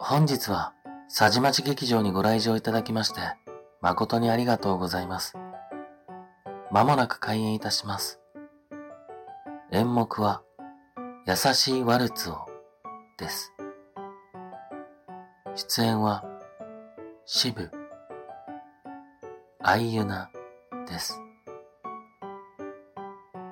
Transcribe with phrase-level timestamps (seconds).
[0.00, 0.74] 本日は、
[1.08, 3.20] 佐治町劇場にご来場いただきまして、
[3.80, 5.36] 誠にありがとうございます。
[6.70, 8.20] まもなく開演いたします。
[9.72, 10.42] 演目は、
[11.26, 12.46] 優しいワルツを、
[13.18, 13.52] です。
[15.56, 16.24] 出演は、
[17.26, 17.72] 渋、
[19.60, 20.30] あいゆな、
[20.86, 21.20] です。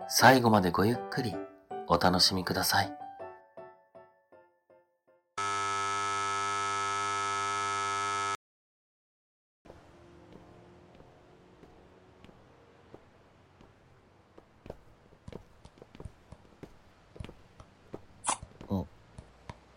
[0.07, 1.35] 最後までごゆっくり
[1.89, 3.06] お楽しみください。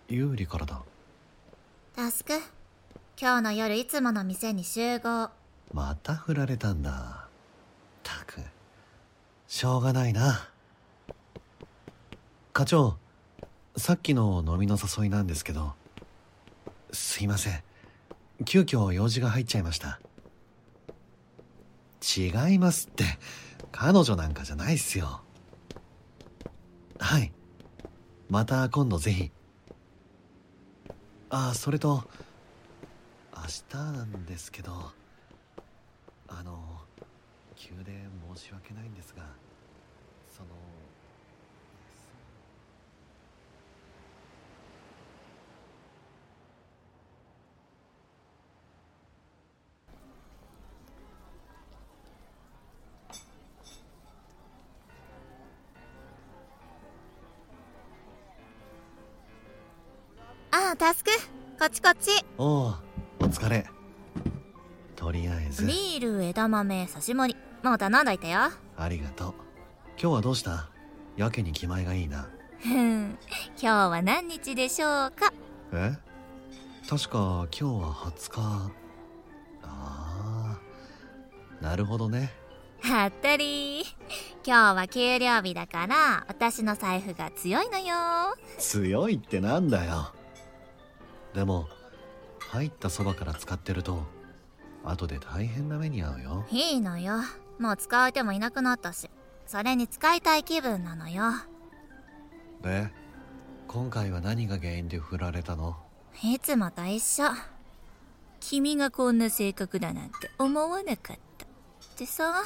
[0.09, 0.81] 有利からだ。
[1.95, 2.34] タスク。
[3.16, 5.30] 今日の夜いつもの店に集合。
[5.72, 7.27] また振られたんだ。
[8.02, 8.41] たく。
[9.48, 10.49] しょうがないな。
[12.54, 12.98] 課長
[13.77, 15.74] さっきの飲みの誘いなんですけど。
[16.91, 17.63] すいません。
[18.46, 19.99] 急遽用事が入っちゃいました。
[22.01, 23.04] 違いますって。
[23.71, 25.21] 彼女なんかじゃないっすよ。
[26.98, 27.32] はい。
[28.27, 29.32] また今度ぜひ
[31.32, 32.04] あそれと
[33.35, 34.72] 明日なんですけど
[36.27, 36.60] あの
[37.55, 37.91] 急で
[38.35, 39.24] 申し訳ないんですが
[40.35, 40.50] その
[60.80, 61.12] タスク
[61.60, 62.10] こっちこっち。
[62.38, 62.68] おお
[63.20, 63.66] お疲れ。
[64.96, 65.66] とりあえず。
[65.66, 67.68] ビール枝豆刺し盛り。
[67.68, 68.40] もう頼んどいてよ。
[68.78, 69.34] ありがとう。
[70.02, 70.69] 今日はどうした？
[71.18, 72.30] やけに気前がいいな。
[72.59, 73.18] ふん。
[73.62, 75.34] 今日は何日でしょうか？
[75.73, 75.97] え？
[76.89, 78.72] 確か今日は20日。
[79.63, 80.59] ああ
[81.62, 82.31] なるほどね。
[82.79, 83.84] はったり。
[84.45, 88.38] 今日は給料日だから私の財布が強いのよ。
[88.57, 90.13] 強いってなんだよ
[91.34, 91.67] でも
[92.50, 94.03] 入ったそばから使ってると
[94.84, 96.45] 後で大変な目に遭うよ。
[96.51, 97.19] いいのよ。
[97.59, 99.09] もう使う手もいなくなったし
[99.45, 101.23] それに使いたい気分なのよ。
[102.62, 102.88] で
[103.68, 105.78] 今回は何が原因で振られたの？
[106.23, 107.25] いつもと一緒。
[108.39, 111.45] 君がこんな性格だなんて思わなかった。
[111.45, 112.44] ってさ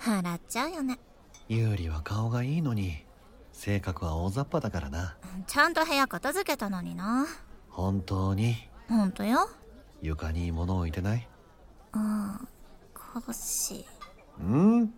[0.00, 0.98] 払っちゃうよね。
[1.48, 3.04] 有利は顔がいいのに
[3.52, 5.16] 性格は大雑把だからな。
[5.46, 7.26] ちゃんと部屋片付けたのにな
[7.74, 8.54] 本当に？
[8.88, 9.50] 本当よ。
[10.00, 11.28] 床に物置いてない？
[11.92, 12.48] うん
[13.26, 13.84] 少し。
[14.38, 14.94] うん？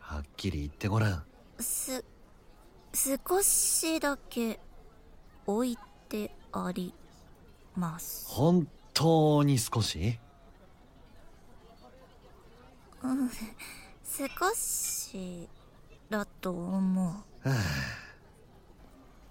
[0.00, 1.24] はっきり言ってごらん。
[1.60, 2.04] す
[2.92, 4.58] 少しだけ
[5.46, 5.78] 置い
[6.08, 6.92] てあり
[7.76, 8.26] ます。
[8.28, 10.18] 本当に少し？
[13.04, 13.30] うん
[14.04, 15.48] 少し
[16.10, 17.02] だと思
[17.44, 17.58] う、はあ、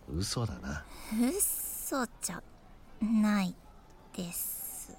[0.07, 0.85] 嘘だな。
[1.19, 2.41] 嘘じゃ
[3.01, 3.55] ない
[4.15, 4.95] です。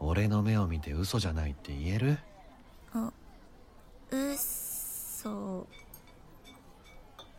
[0.00, 2.18] 俺の目を見て嘘じゃないって言える？
[2.92, 3.12] あ
[4.10, 5.66] 嘘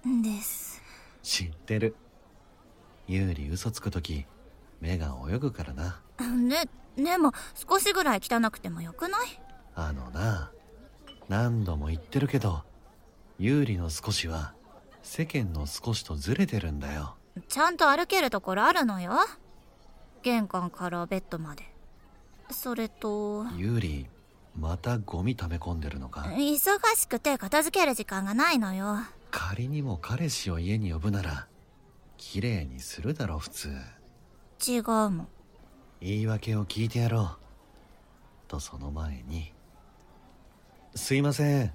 [0.05, 0.81] です。
[1.23, 1.95] 知ってる。
[3.07, 4.25] 有利嘘つく時
[4.81, 6.01] 目が泳ぐからな。
[6.19, 6.65] ね
[6.95, 9.41] でも少しぐらい汚くてもよくない？
[9.75, 10.51] あのな
[11.29, 12.63] 何度も言ってるけど
[13.37, 14.53] 有利の少しは
[15.01, 17.15] 世間の少しとずれてるんだよ。
[17.47, 19.13] ちゃんと歩けるところあるのよ
[20.21, 21.63] 玄関からベッドまで。
[22.51, 24.05] それとユーリ
[24.57, 26.21] またゴミ溜め込んでるのか？
[26.21, 28.97] 忙しくて片付ける時間がないのよ。
[29.31, 31.47] 仮にも彼氏を家に呼ぶなら
[32.17, 33.69] 綺麗にするだろ普通。
[34.67, 35.27] 違うもん。
[36.01, 37.37] 言い訳を聞いてやろう。
[38.47, 39.53] とその前に
[40.95, 41.73] すいません。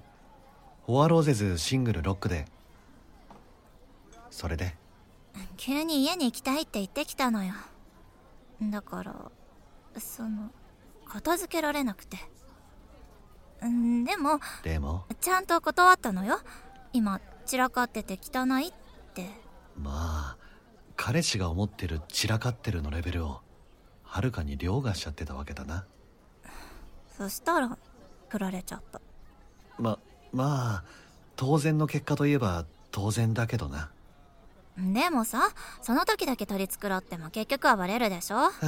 [0.85, 2.45] フォアローゼズシングルロックで。
[4.29, 4.75] それで？
[5.55, 7.53] 急に家に行きたいって言ってきたのよ
[8.61, 9.31] だから
[9.99, 10.51] その
[11.07, 12.17] 片付けられなくて。
[13.65, 15.05] んでもでも？
[15.21, 16.39] ちゃんと断ったのよ。
[16.93, 18.73] 今散らかってて汚いっ
[19.13, 19.29] て。
[19.77, 20.37] まあ
[20.95, 23.41] 彼氏が思ってる散らかってるのレベルを
[24.03, 25.85] はるかに凌駕しちゃってたわけだな。
[27.17, 27.77] そしたら
[28.29, 29.01] 振られちゃった。
[29.77, 29.99] ま
[30.31, 30.83] まあ
[31.35, 33.91] 当然の結果といえば当然だけどな
[34.77, 35.49] でもさ
[35.81, 38.51] その時だけ取り繕っても結局はバレるでしょ？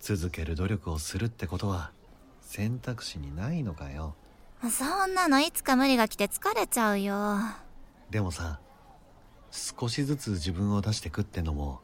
[0.00, 1.90] 続ける努力をするってことは
[2.40, 4.14] 選択肢にないのかよ。
[4.70, 7.38] そんなのいつか無理が来て疲れちゃうよ。
[8.10, 8.60] でもさ
[9.50, 11.80] 少しずつ自分を出してくってのも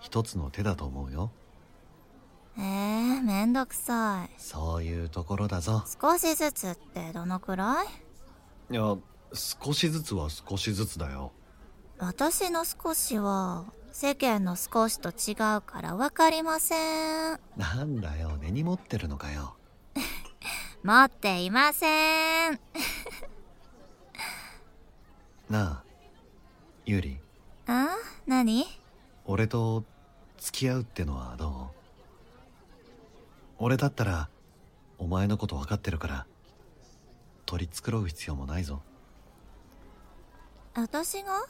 [0.00, 1.30] 一つの手だと思うよ。
[2.56, 4.30] えー、めんどくさい。
[4.38, 5.84] そういうところだぞ。
[6.00, 7.86] 少しずつってどのくらい？
[8.70, 8.96] いや
[9.32, 11.32] 少しずつは少しずつだよ
[11.98, 17.40] 私の少しは世間の少しと違うから分かりません。
[17.56, 19.54] なんだよ根に持ってるのかよ。
[20.82, 22.60] 持っていません。
[25.48, 25.82] なあ
[26.84, 27.18] ユーリ。
[27.66, 27.88] あ
[28.26, 28.66] 何？
[29.24, 29.84] 俺と
[30.38, 31.74] 付き合うってのはどう？
[33.58, 34.28] 俺だったら
[34.98, 36.26] お前のこと分かってるから
[37.46, 38.82] 取り繕う必要もないぞ。
[40.74, 41.40] 私が？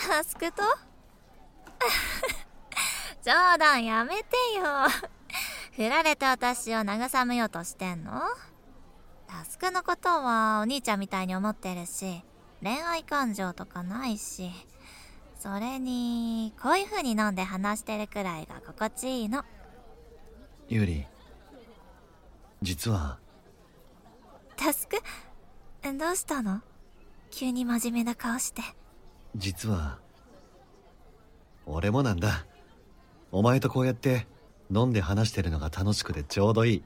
[0.00, 0.62] タスクと？
[3.24, 4.64] 冗談やめてよ。
[5.72, 8.20] 振られて私を慰めようとしてんの？
[9.26, 12.22] タスクのことはお兄ちゃんみたいに思ってるし
[12.62, 14.50] 恋愛感情とかないし
[15.38, 19.44] それにこういう風に飲んで話してるくらいが心地いいの。
[20.68, 21.06] ユーリ
[22.62, 23.18] 実は。
[24.56, 24.96] タスク？
[25.96, 26.62] どうしたの？
[27.30, 28.62] 急に真面目な顔して
[29.36, 29.98] 実は
[31.66, 32.46] 俺もなんだ。
[33.30, 34.26] お前とこうやって
[34.74, 36.84] 飲んで話してるのが楽しくてちょうどいい。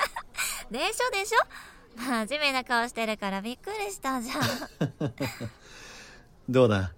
[0.70, 1.38] でしょでしょ。
[1.96, 4.40] 真面目な顔してるからびっくりしたじゃん。
[6.48, 6.92] どうだ？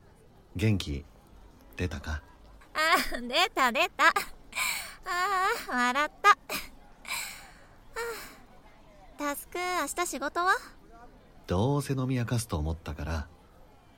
[0.56, 1.04] 元気
[1.76, 2.22] 出たか？
[2.74, 4.08] あー出た出た。
[4.08, 6.38] あー笑った。
[9.16, 10.56] タスク明日仕事は？
[11.46, 13.28] どうせ飲み明かすと思ったから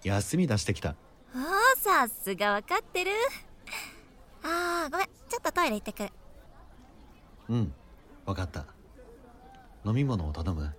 [0.04, 0.94] 休み出してきた。
[1.34, 1.40] おー
[1.78, 3.10] さすが分かってる。
[4.42, 6.10] あーごめんちょっとトイレ行ってくる。
[7.48, 7.72] うん
[8.26, 8.66] 分かった。
[9.84, 10.74] 飲み物を頼む？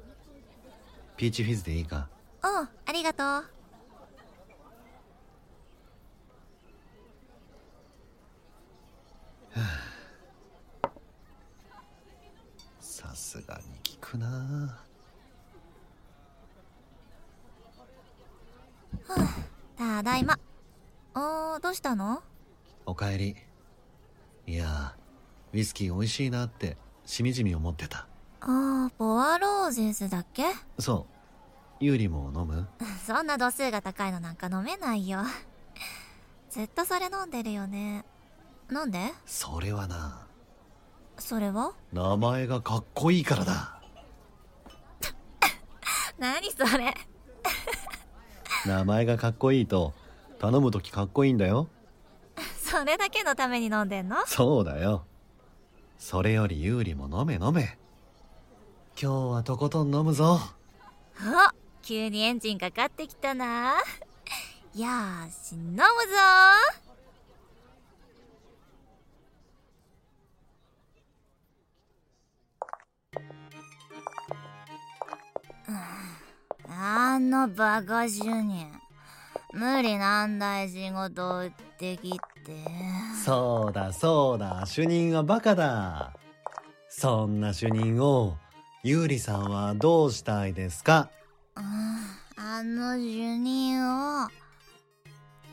[1.17, 2.07] ピーチフィズでいいか？
[2.43, 3.45] うんありがとう。
[12.79, 13.63] さすがに
[13.99, 14.84] 効くな
[19.77, 20.39] ただいま。
[21.15, 22.23] おーどうしたの？
[22.85, 23.35] おかえり。
[24.47, 24.95] いや
[25.53, 28.07] ウイスキー美味しいなってしみじみ思ってた。
[28.41, 30.43] あーボアローゼスだっけ？
[30.79, 31.07] そ
[31.79, 31.83] う。
[31.83, 32.67] ユーリも飲む？
[33.05, 35.19] そんな度数が高いのなんか飲めないよ。
[36.49, 38.05] ずっとそれ飲んでるよね。
[38.69, 39.13] なんで？
[39.25, 40.25] それはな。
[41.17, 41.73] それは？
[41.93, 43.81] 名前がかっこいいからだ。
[46.17, 46.93] 何それ
[48.65, 49.93] 名前がかっこいいと
[50.39, 51.67] 頼む時かっこいいんだよ。
[52.57, 54.17] それだけのために飲んでんの？
[54.25, 55.05] そうだよ。
[55.97, 57.77] それよりユーリも飲め飲め。
[59.01, 60.39] 今日はとことん飲むぞ。
[61.19, 63.75] あ急にエンジンかかってきたな。
[63.75, 65.85] よーし飲むぞ
[77.25, 78.67] あのバカ主任
[79.51, 82.19] 無理難題仕事売ってきて。
[83.25, 84.63] そうだそうだ。
[84.67, 86.13] 主任はバカだ。
[86.87, 88.37] そんな主任を
[88.83, 91.09] ユーリさんはどうしたいですか？
[91.55, 91.63] うん
[92.37, 93.81] あの主任
[94.23, 94.27] を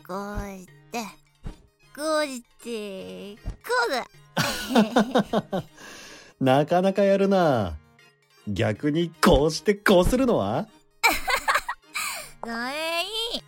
[0.06, 1.02] こうして。
[1.96, 5.64] こうしてこうだ
[6.60, 7.78] なかなかやるな。
[8.46, 10.66] 逆にこうしてこうするのは？
[12.44, 13.06] それい
[13.38, 13.42] い。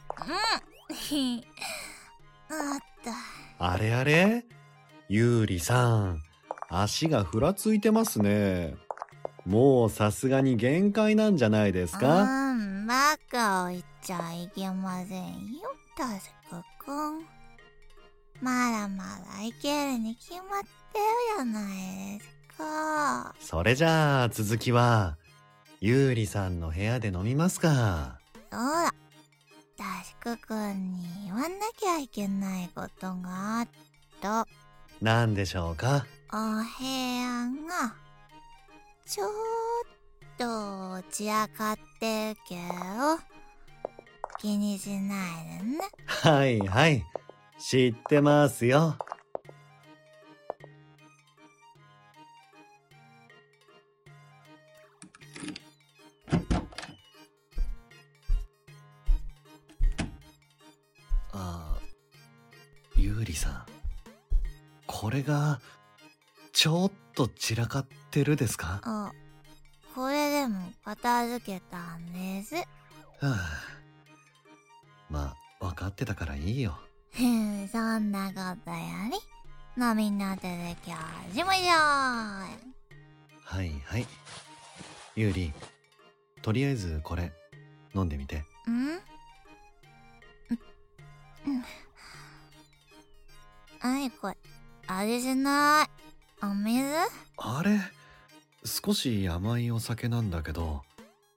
[1.11, 1.45] うん。
[2.51, 2.81] あっ
[3.59, 4.45] たあれあれ？
[5.09, 6.23] ユーリさん
[6.71, 8.77] 足がふらついてますね。
[9.45, 12.23] もうさすがに限界なんじゃないですか？
[12.23, 15.61] うんバカを言っちゃいけませんよ。
[15.97, 17.21] タスクくん
[18.41, 19.05] まだま
[19.39, 20.43] だいけるに決まっ
[20.93, 21.05] てる
[21.39, 23.35] やないですか。
[23.41, 25.17] それじゃあ続きは
[25.81, 28.21] ユーリさんの部屋で飲みますか
[28.55, 28.95] そうだ。
[29.77, 33.69] タスクくんに言わなきゃいけないことがあっ
[34.21, 34.47] た
[35.03, 36.07] 何でしょうか？
[36.33, 37.97] お部屋が
[39.05, 39.29] ちょっ
[40.39, 43.19] と散らかってるけど
[44.39, 45.79] 気にしないでね。
[46.07, 47.05] はいはい。
[47.59, 48.97] 知ってますよ
[63.25, 63.63] うりさん。
[64.87, 65.61] これが
[66.53, 68.81] ちょっと散らかってるですか？
[68.85, 69.13] あ
[69.95, 72.55] これでも片付けたんです。
[72.55, 72.65] は
[73.23, 73.37] あ。
[75.09, 76.79] まあ分かってたからいいよ。
[77.13, 77.25] へ
[77.65, 78.77] んそんなことよ
[79.77, 80.97] り飲みになで今
[81.31, 84.07] 日しましょはいはい。
[85.17, 85.53] ユーリ
[86.43, 87.33] とりあえずこれ
[87.95, 88.45] 飲んでみて。
[88.67, 88.75] うん。
[88.77, 89.01] うん
[93.85, 94.37] 何これ？
[94.87, 95.91] 味しない。
[96.43, 96.83] お水？
[97.37, 97.79] あれ？
[98.65, 100.81] 少し甘いお酒なんだけど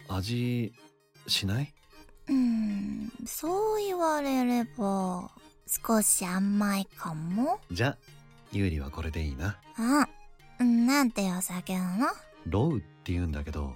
[0.08, 0.72] 味
[1.28, 1.74] しない？
[2.30, 5.30] うんそう言われれば
[5.68, 7.60] 少し甘いかも。
[7.70, 7.98] じゃ
[8.54, 9.58] ユーリはこれでいいな。
[9.76, 10.08] あ
[10.64, 12.08] なんてお酒なの？
[12.46, 13.74] ロウって言うんだけど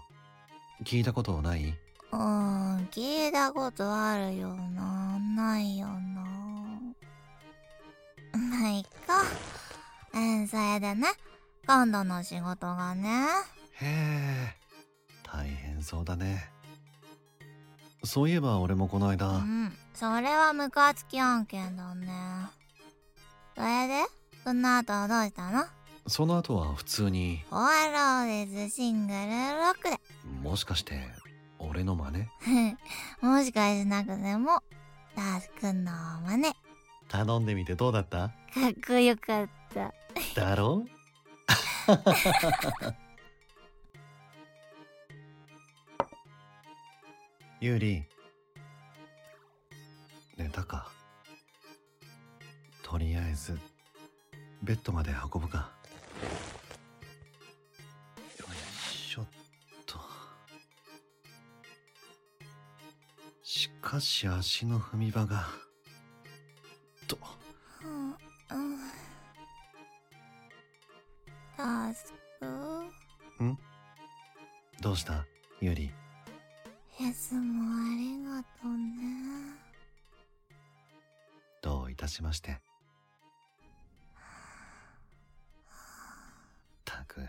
[0.85, 1.77] 聞いたことない？
[2.13, 5.19] うん聞いたことあるよな。
[5.35, 6.21] ないよな
[8.33, 9.23] まあいっか。
[10.13, 11.07] うんそれでね。
[11.67, 13.27] 今度の仕事がね。
[13.73, 14.55] へえ
[15.23, 16.49] 大変そうだね。
[18.03, 22.07] そういえば俺もこの間、うんそれはムカつき案件だね。
[23.55, 24.05] それで？
[24.43, 25.65] その後はどうしたの？
[26.07, 27.43] その後は普通に。
[27.49, 29.25] フォアローデズシングルロ
[29.69, 29.99] ックで。
[30.41, 30.99] もしかして
[31.59, 32.27] 俺の真似？
[33.21, 34.63] もしかしなくても
[35.15, 35.91] ダースくんの
[36.25, 36.51] 真似。
[36.53, 36.60] か
[37.11, 38.25] 頼んでみてどうだった？
[38.25, 38.31] っ
[38.87, 39.93] こよかった。
[40.35, 40.85] だろ？
[47.59, 48.03] ユーリ。
[50.37, 50.89] 寝たか
[52.81, 53.57] とりあえず
[54.63, 55.69] ベッドまで運ぶか。
[58.39, 59.25] よいしょっ
[59.85, 59.99] と。
[63.43, 65.45] しかし足の踏み場が。
[65.45, 65.70] と
[67.83, 68.17] うんうん。
[71.57, 73.57] ダースくん？
[74.81, 75.25] どうした？
[75.59, 75.91] ユーリ。
[76.99, 79.55] いつもありがとうね。
[81.61, 82.59] どういたしまして。
[86.83, 87.27] たく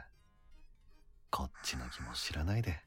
[1.30, 2.80] こっちの気も知らないで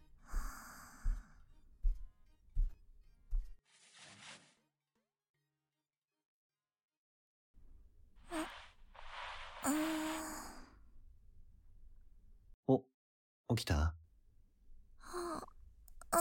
[12.68, 12.84] お
[13.56, 13.94] 起きた？
[15.04, 15.42] あ
[16.12, 16.18] あ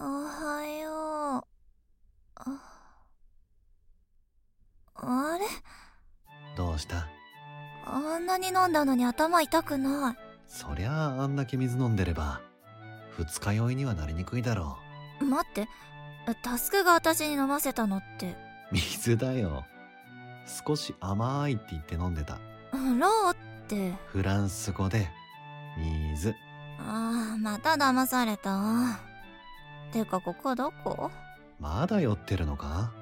[0.00, 2.40] おはよう。
[2.40, 2.60] あ
[4.94, 5.46] あれ？
[6.56, 7.08] どうした？
[7.84, 10.16] あんなに飲んだのに頭痛くない。
[10.46, 12.40] そりゃああんだけ水飲んでれば
[13.16, 14.76] 二日酔いにはなりにくいだろ
[15.20, 15.68] 待って。
[16.42, 18.36] タスクが私に飲ませたのって。
[18.70, 19.64] う水だよ
[20.48, 22.38] 少し甘いって言って飲んでた。
[22.72, 23.36] ローっ
[23.68, 23.92] て。
[24.06, 25.08] フランス語で
[25.76, 26.34] 水。
[26.78, 28.50] ああまた騙された。
[28.56, 28.98] わ
[29.92, 31.10] てかここどこ？
[31.60, 32.92] まだ酔ってるのか？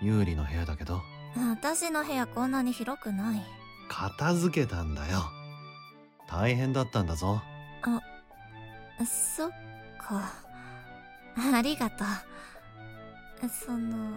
[0.00, 1.00] 有利の部屋だけど。
[1.36, 3.42] 私の部屋こんなに広くない。
[3.88, 5.20] 片付けたんだよ。
[6.28, 7.42] 大変だったんだぞ。
[9.04, 9.50] そっ
[9.98, 10.32] か。
[11.36, 12.06] ありがとう。
[13.48, 14.16] その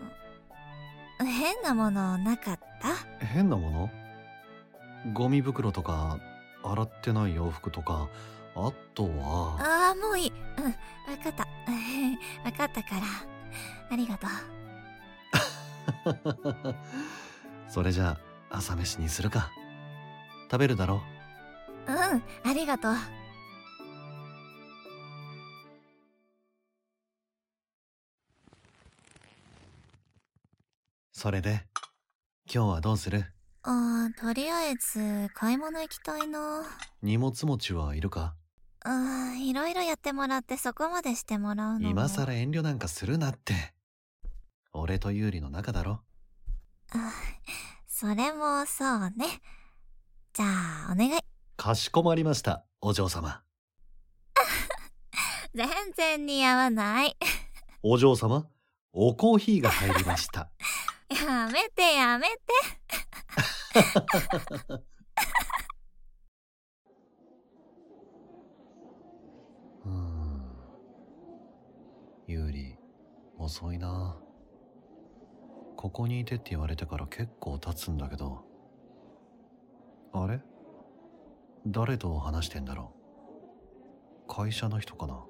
[1.26, 3.26] 変なものなかった？
[3.26, 3.90] 変なもの？
[5.14, 6.20] ゴミ袋とか
[6.64, 8.10] 洗ってない洋服とか
[8.56, 10.34] あとはああもういい。
[10.58, 10.72] うんわ
[11.24, 11.48] かった。
[12.46, 13.02] わかったから。
[13.92, 14.30] ありがとう。
[17.68, 18.18] それじゃ
[18.52, 19.50] あ朝飯にするか。
[20.52, 21.02] 食べるだろ
[21.88, 21.96] うん
[22.50, 22.96] ありがとう
[31.20, 31.66] それで
[32.50, 33.26] 今日はどうする？
[33.64, 36.64] あーとりあえず買い物行きたいな。
[37.02, 38.36] 荷物持ちはいるか？
[38.86, 41.90] あーいろいろやってもらってそこまでしてもらうのも。
[41.90, 43.54] 今さら遠慮なんかするなって。
[44.72, 46.00] 俺と有利の仲だろ？
[46.94, 47.12] あ
[47.86, 49.42] それもそうね。
[50.34, 50.46] じゃ
[50.88, 51.22] あお願い。
[51.58, 53.42] かしこまりましたお嬢様。
[55.54, 57.18] 全然似合わない。
[57.84, 58.48] お嬢様
[58.94, 60.50] おコーヒーが入りました
[61.10, 62.36] やめてやめて。
[69.86, 70.56] うーん。
[72.28, 72.76] 有利
[73.38, 74.18] 遅いな。
[75.76, 78.44] ここにいてって言われてから結構経つんだけど。
[80.14, 80.42] あれ？
[81.68, 82.94] 誰と話してんだろ
[84.28, 84.34] う？
[84.34, 85.26] 会社の人かな？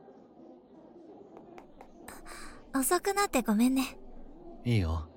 [2.79, 3.97] 遅くなってごめんね。
[4.65, 5.08] いいよ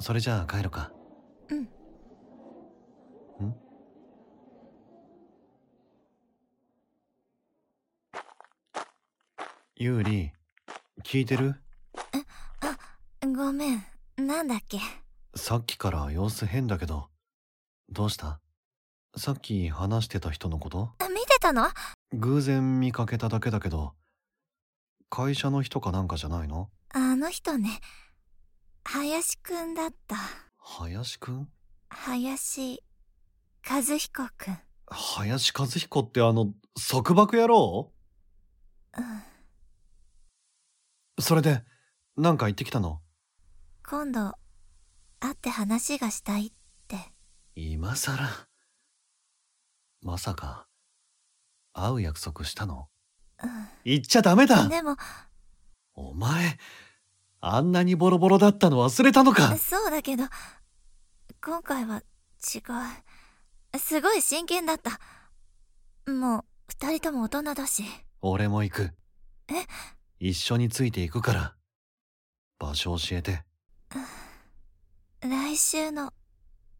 [0.00, 0.90] それじゃあ帰るか。
[1.50, 1.60] うん。
[1.60, 1.68] ん？
[9.76, 10.32] ユーリ
[11.04, 11.54] 聞いてる？
[13.22, 13.84] ごめん。
[14.16, 14.78] なんだっけ？
[15.34, 17.08] さっきから様子変だけど、
[17.90, 18.40] どうした？
[19.16, 20.92] さっき話してた人のこと？
[21.10, 21.68] 見てたの？
[22.14, 23.92] 偶然見かけただけだけど、
[25.10, 26.70] 会社の人かなんかじゃないの？
[26.94, 27.80] あの人ね、
[28.84, 30.16] 林くんだった。
[30.58, 31.48] 林くん？
[31.88, 32.82] 林
[33.68, 34.58] 和彦くん。
[34.86, 36.52] 林和彦ってあの、
[36.88, 37.92] 束縛野郎？
[38.96, 39.04] うん。
[41.22, 41.62] それで、
[42.16, 43.00] なんか言ってきたの？
[43.86, 44.34] 今度、
[45.20, 46.52] 会って話がしたいっ
[46.88, 46.96] て。
[47.54, 48.28] 今さら。
[50.02, 50.66] まさか、
[51.74, 52.88] 会う約束したの？
[53.42, 53.46] う
[53.84, 54.68] 言っちゃダメだん。
[54.68, 54.96] でも、
[55.94, 56.58] お前、
[57.40, 60.24] あんなにボロボロだったの忘れたのかそうだけど、
[61.42, 62.02] 今回は
[62.54, 63.78] 違う。
[63.78, 65.00] すごい真剣だった。
[66.10, 67.84] もう、二人とも大人だし。
[68.20, 68.90] 俺も行く。
[69.48, 69.54] え？
[70.18, 71.54] 一緒についていくから。
[72.58, 73.42] 場所教えて。
[75.22, 76.12] 来週の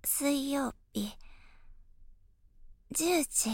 [0.05, 1.11] 水曜日、
[2.95, 3.51] 10時。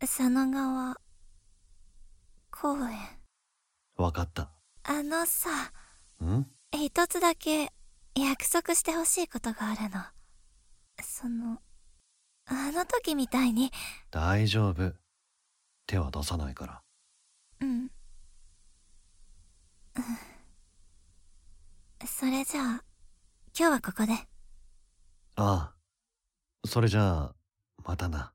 [0.00, 0.96] 佐野川
[2.50, 3.07] 公園。
[4.08, 4.48] わかった。
[4.84, 5.50] あのさ、
[6.24, 6.46] ん？
[6.72, 7.70] 一つだけ
[8.14, 10.02] 約束してほしいことがあるの。
[11.02, 11.58] その、
[12.46, 13.70] あの時みたいに、
[14.10, 14.94] 大丈夫。
[15.86, 16.82] 手は出さないから。
[17.60, 17.68] うん。
[17.70, 17.90] うん
[22.06, 22.64] それじゃあ、
[23.58, 24.14] 今日はここで。
[25.36, 25.74] ああ。
[26.66, 27.34] それじゃあ、
[27.84, 28.32] またな。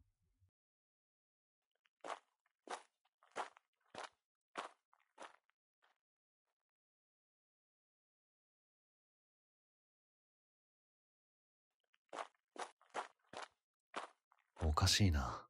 [14.65, 15.45] おかしいな。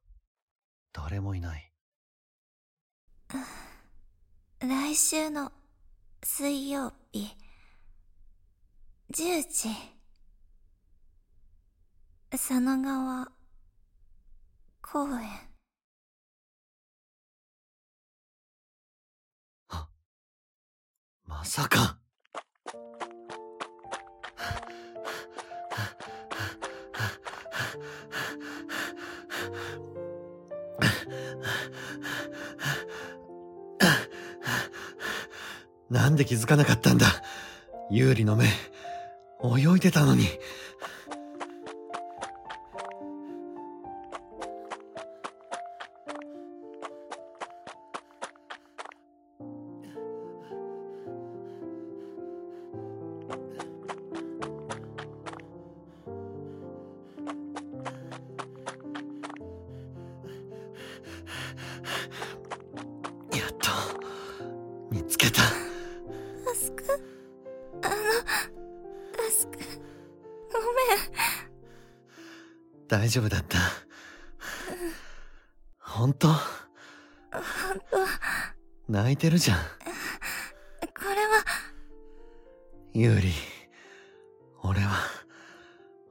[0.92, 1.72] 誰もいない。
[4.60, 5.52] 来週の
[6.22, 7.28] 水曜日、
[9.12, 9.68] 10時。
[12.30, 13.28] 佐野川
[14.82, 15.54] 公園。
[21.26, 21.98] まさか。
[35.94, 37.06] なんで気づかなかったんだ？
[37.88, 38.46] 有利の目、
[39.44, 40.24] 泳いでたのに。
[40.24, 40.30] や
[63.48, 63.70] っと、
[64.90, 65.40] 見つけた。
[73.04, 73.58] 大丈夫だった？
[75.78, 76.28] 本当？
[76.28, 76.38] ほんと、
[78.88, 79.58] 泣いてるじゃん。
[79.58, 79.64] こ
[81.14, 81.44] れは、
[82.94, 83.32] ユーリ。
[84.62, 84.92] 俺は、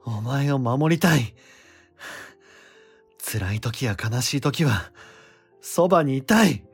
[0.04, 1.34] お前を守りたい。
[3.18, 4.92] 辛い時や悲しい時は、
[5.60, 6.64] そばにいたい。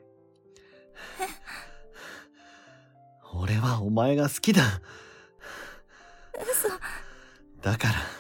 [3.33, 4.83] 俺はお前が好きだ。
[6.35, 6.69] 嘘。
[7.63, 8.20] だから、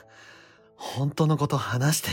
[0.96, 2.08] 本当のこと話して。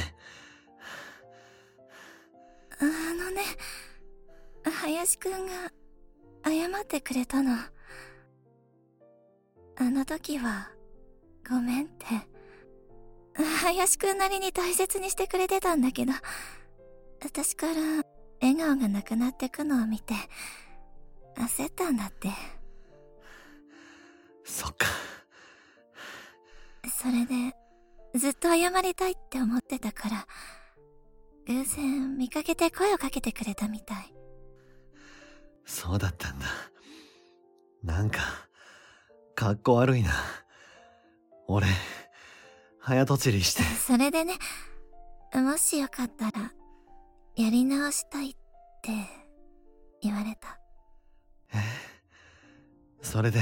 [2.80, 3.42] あのね、
[4.64, 5.72] 林くんが
[6.46, 7.58] 謝ってくれたの。
[9.78, 10.70] あの時は、
[11.50, 12.06] ごめんって。
[13.62, 16.14] 林くんなりに大切にしてくれてたんだけど、
[17.24, 17.74] 私から
[18.42, 20.14] 笑顔がなくなってくのを見て、
[21.36, 22.30] 焦ったんだって。
[24.44, 24.86] そっか。
[26.90, 27.56] それで、
[28.16, 30.28] ずっと謝りたいって思ってたから、
[31.48, 34.14] 偶然見かけて声をかけてくれたみたい。
[35.66, 36.46] そうだったんだ。
[37.84, 38.20] なんか、
[39.36, 40.12] かっこ悪いな。
[41.48, 41.68] 俺、
[42.80, 43.64] 早とちりして。
[43.64, 44.34] それでね、
[45.34, 46.54] もしよかったら、
[47.36, 48.34] やり直したいっ
[48.82, 48.92] て
[50.02, 50.60] 言われた。
[51.54, 51.62] え？
[53.02, 53.42] それで、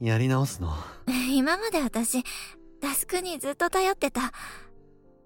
[0.00, 0.72] やり直すの？
[1.32, 2.22] 今まで私、
[2.80, 4.32] タスクにずっと頼ってた。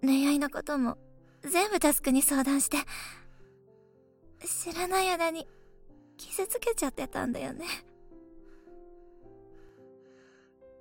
[0.02, 0.96] 恋愛のことも
[1.42, 2.78] 全部タスクに相談して、
[4.46, 5.46] 知らない間に
[6.16, 7.66] 傷つけちゃってたんだよね。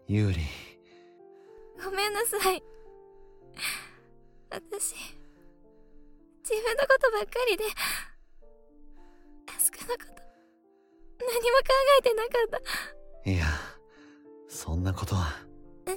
[0.07, 0.39] ユーリ、
[1.83, 2.63] ごめんなさい。
[4.49, 4.95] 私、
[6.43, 7.63] 自分のことばっかりで、
[9.45, 10.05] タスクのこと、
[11.19, 11.65] 何も考
[11.99, 12.61] えてなかっ
[13.23, 13.29] た。
[13.29, 13.45] いや、
[14.47, 15.48] そんなことは。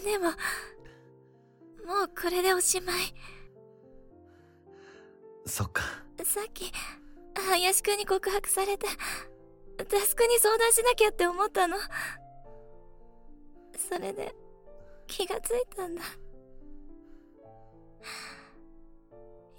[0.04, 3.14] でも、もうこれでおしまい。
[5.46, 5.82] そっか。
[6.24, 6.72] さっき、
[7.34, 8.86] 林くんに告白されて、
[9.88, 11.76] タスクに相談しなきゃって思ったの。
[13.76, 14.34] それで、
[15.06, 16.02] 気がついたんだ。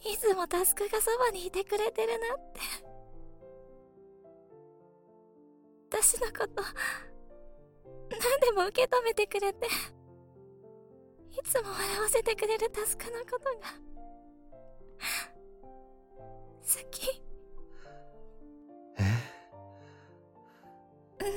[0.06, 2.60] いつもタスクがそばにいてくれてるなって。
[5.90, 6.64] 私のこと、
[8.10, 9.68] 何でも受け止めてくれて、
[11.34, 13.74] いつも笑わせてくれるタスクのことが、
[16.62, 17.22] 好き。
[18.98, 19.02] え？
[21.24, 21.30] ね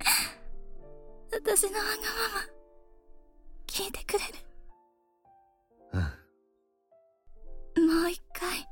[0.00, 1.94] え、私のわがま
[2.40, 2.46] ま、
[3.66, 4.34] 聞いてくれる？
[7.76, 7.86] うん。
[7.86, 8.68] もう一回、好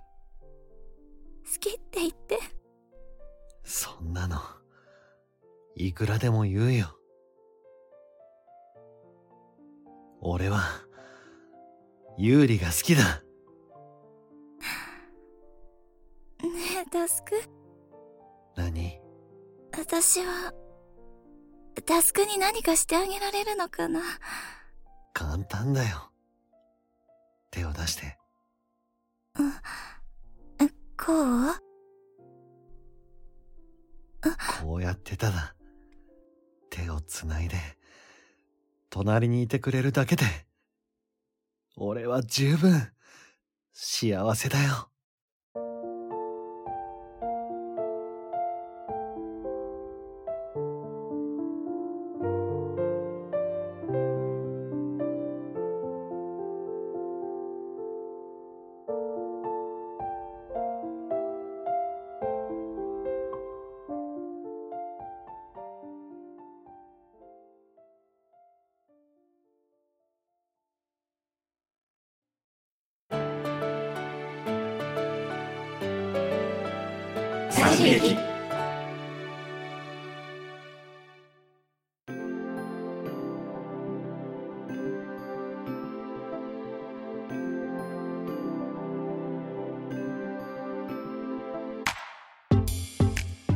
[1.61, 2.39] きって言って。
[3.63, 4.41] そんなの、
[5.75, 6.99] いくらでも言うよ。
[10.29, 10.61] 俺は、
[12.19, 13.23] ユーリが好きだ。
[16.43, 17.41] ねえ、タスク？
[18.57, 18.99] 何？
[19.79, 20.53] 私は、
[21.87, 24.01] タスクに何かしてあげられるのかな？
[25.13, 26.11] 簡単だよ。
[27.53, 28.19] 手を出して。
[30.99, 31.55] こう？
[34.65, 35.55] こうやってただ、
[36.69, 37.57] 手をつないで、
[38.99, 40.25] 隣にいてくれるだけで、
[41.77, 42.91] 俺は十分、
[43.75, 44.89] 幸せだよ。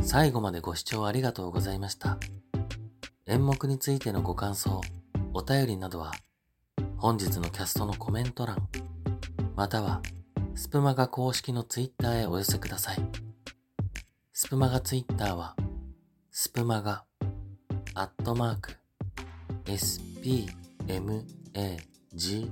[0.03, 2.19] 最後までご視聴ありがとうございました。
[3.29, 4.81] 演目についてのご感想、
[5.33, 6.11] お便りなどは、
[6.97, 8.69] 本日のキャストのコメント欄、
[9.55, 10.03] または、
[10.57, 13.30] スプマガ公式のツイッターへお寄せください。
[14.51, 15.55] スプマガツイッターは、
[16.33, 17.05] スプマガ、
[17.95, 18.73] アットマーク、
[19.65, 22.51] spmaga7、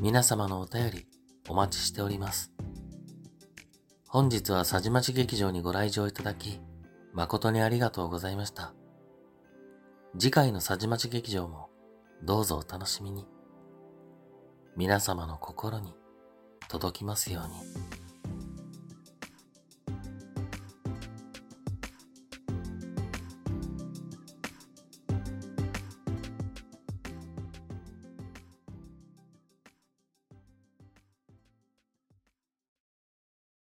[0.00, 1.06] 皆様のお便り
[1.46, 2.54] お待ちしております。
[4.08, 6.58] 本日は佐治町劇場にご来場いただき、
[7.12, 8.72] 誠にありがとうございました。
[10.16, 11.70] 次回の佐治町劇場も
[12.22, 13.26] どうぞお楽しみに。
[14.76, 15.92] 皆様の心に
[16.68, 18.03] 届きますように。